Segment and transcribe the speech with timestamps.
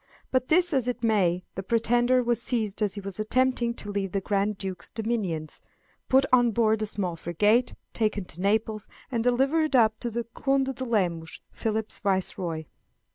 [0.31, 4.13] Be this as it may, the pretender was seized as he was attempting to leave
[4.13, 5.61] the Grand Duke's dominions,
[6.09, 10.73] put on board a small frigate, taken to Naples, and delivered up to the Conde
[10.73, 12.63] de Lemos, Philip's viceroy.